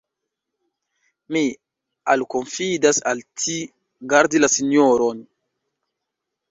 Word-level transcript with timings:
Mi 1.35 1.43
alkonfidas 2.15 3.03
al 3.13 3.23
ci, 3.43 3.59
gardi 4.17 4.43
la 4.45 4.53
sinjoron. 4.57 5.23